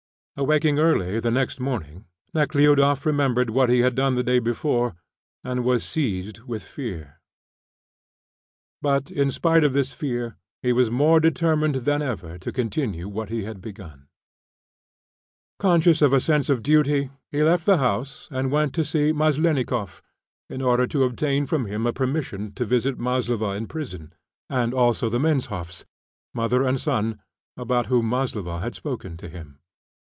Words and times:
Awaking 0.37 0.79
early 0.79 1.19
the 1.19 1.29
next 1.29 1.59
morning, 1.59 2.05
Nekhludoff 2.33 3.05
remembered 3.05 3.49
what 3.51 3.69
he 3.69 3.81
had 3.81 3.93
done 3.95 4.15
the 4.15 4.23
day 4.23 4.39
before, 4.39 4.95
and 5.43 5.63
was 5.65 5.83
seized 5.83 6.39
with 6.43 6.63
fear. 6.63 7.19
But 8.81 9.11
in 9.11 9.29
spite 9.29 9.63
of 9.63 9.73
this 9.73 9.91
fear, 9.93 10.37
he 10.63 10.71
was 10.73 10.89
more 10.89 11.19
determined 11.19 11.75
than 11.83 12.01
ever 12.01 12.39
to 12.39 12.51
continue 12.51 13.07
what 13.09 13.29
he 13.29 13.43
had 13.43 13.59
begun. 13.61 14.07
Conscious 15.59 16.01
of 16.01 16.13
a 16.13 16.21
sense 16.21 16.49
of 16.49 16.63
duty, 16.63 17.11
he 17.29 17.43
left 17.43 17.65
the 17.67 17.77
house 17.77 18.27
and 18.31 18.51
went 18.51 18.73
to 18.75 18.85
see 18.85 19.11
Maslennikoff 19.11 20.01
in 20.49 20.61
order 20.61 20.87
to 20.87 21.03
obtain 21.03 21.45
from 21.45 21.65
him 21.65 21.85
a 21.85 21.93
permission 21.93 22.51
to 22.53 22.65
visit 22.65 22.97
Maslova 22.97 23.51
in 23.51 23.67
prison, 23.67 24.13
and 24.49 24.73
also 24.73 25.07
the 25.09 25.19
Menshoffs 25.19 25.83
mother 26.33 26.63
and 26.63 26.79
son 26.79 27.19
about 27.57 27.87
whom 27.87 28.09
Maslova 28.09 28.59
had 28.59 28.73
spoken 28.73 29.17
to 29.17 29.29
him. 29.29 29.57